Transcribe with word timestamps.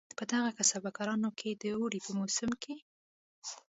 په 0.17 0.23
دغو 0.31 0.49
کسبه 0.57 0.89
کارانو 0.97 1.29
کې 1.39 1.49
د 1.61 1.63
اوړي 1.77 1.99
په 2.05 2.11
موسم 2.19 2.51
کې. 2.63 2.75